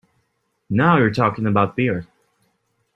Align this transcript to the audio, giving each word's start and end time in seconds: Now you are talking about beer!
Now 0.67 0.97
you 0.97 1.03
are 1.03 1.11
talking 1.11 1.45
about 1.45 1.75
beer! 1.75 2.07